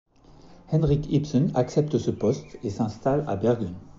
Henrik 0.65 1.11
Ibsen 1.13 1.51
accepte 1.55 1.99
ce 1.99 2.09
poste 2.09 2.57
et 2.63 2.71
s'installe 2.71 3.23
à 3.27 3.35
Bergen. 3.35 3.75